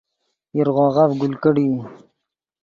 ایرغوغف 0.55 1.11
گل 1.21 1.33
کڑیئی 1.43 1.75